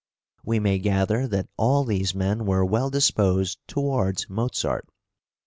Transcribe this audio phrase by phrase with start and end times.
[0.43, 4.89] We may gather that all these men were well disposed towards Mozart.